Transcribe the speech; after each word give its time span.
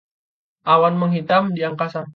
awan 0.73 0.93
menghitam 1.01 1.43
di 1.55 1.61
angkasa 1.69 2.01